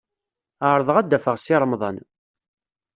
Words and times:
Ɛerḍeɣ 0.69 0.95
ad 0.97 1.07
d-afeɣ 1.09 1.35
Si 1.39 1.55
Remḍan. 1.61 1.97